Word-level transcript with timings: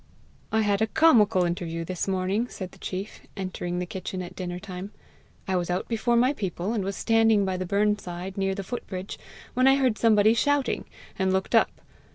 "I 0.51 0.61
had 0.61 0.81
a 0.81 0.87
comical 0.87 1.43
interview 1.43 1.85
this 1.85 2.07
morning," 2.07 2.47
said 2.47 2.71
the 2.71 2.79
chief, 2.79 3.19
entering 3.37 3.77
the 3.77 3.85
kitchen 3.85 4.23
at 4.23 4.35
dinner 4.35 4.57
time. 4.57 4.89
"I 5.47 5.55
was 5.55 5.69
out 5.69 5.87
before 5.87 6.15
my 6.15 6.33
people, 6.33 6.73
and 6.73 6.83
was 6.83 6.95
standing 6.95 7.45
by 7.45 7.55
the 7.55 7.67
burn 7.67 7.99
side 7.99 8.35
near 8.35 8.55
the 8.55 8.63
foot 8.63 8.87
bridge, 8.87 9.19
when 9.53 9.67
I 9.67 9.75
heard 9.75 9.99
somebody 9.99 10.33
shouting, 10.33 10.85
and 11.19 11.31
looked 11.31 11.53
up. 11.53 11.81